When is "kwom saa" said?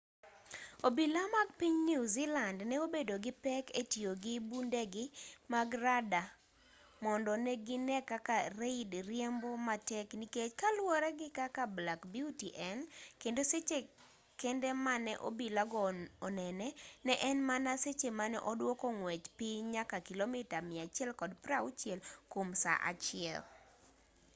22.31-22.79